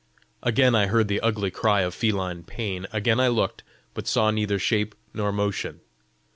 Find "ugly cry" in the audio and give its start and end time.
1.21-1.81